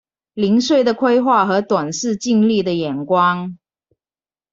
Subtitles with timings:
[0.33, 3.55] 零碎的規畫和短視近利的眼光